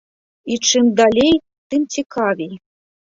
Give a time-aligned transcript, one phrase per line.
[0.53, 1.33] І чым далей,
[1.73, 2.51] тым цікавей.